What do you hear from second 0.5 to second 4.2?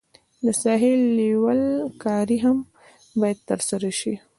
ساحې لیول کاري هم باید ترسره شي